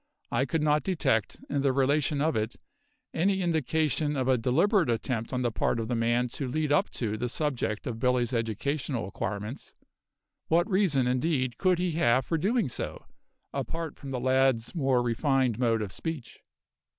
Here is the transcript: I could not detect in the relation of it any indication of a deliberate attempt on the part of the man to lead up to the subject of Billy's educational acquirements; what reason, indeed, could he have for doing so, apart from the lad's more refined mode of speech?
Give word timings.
I 0.31 0.45
could 0.45 0.63
not 0.63 0.81
detect 0.81 1.37
in 1.47 1.61
the 1.61 1.71
relation 1.71 2.21
of 2.21 2.35
it 2.35 2.55
any 3.13 3.43
indication 3.43 4.15
of 4.17 4.27
a 4.27 4.35
deliberate 4.35 4.89
attempt 4.89 5.31
on 5.31 5.43
the 5.43 5.51
part 5.51 5.79
of 5.79 5.89
the 5.89 5.95
man 5.95 6.27
to 6.29 6.47
lead 6.47 6.71
up 6.71 6.89
to 6.93 7.17
the 7.17 7.29
subject 7.29 7.85
of 7.85 7.99
Billy's 7.99 8.33
educational 8.33 9.07
acquirements; 9.07 9.75
what 10.47 10.67
reason, 10.67 11.05
indeed, 11.05 11.59
could 11.59 11.77
he 11.77 11.91
have 11.91 12.25
for 12.25 12.39
doing 12.39 12.67
so, 12.67 13.05
apart 13.53 13.95
from 13.99 14.09
the 14.09 14.19
lad's 14.19 14.73
more 14.73 15.03
refined 15.03 15.59
mode 15.59 15.83
of 15.83 15.91
speech? 15.91 16.39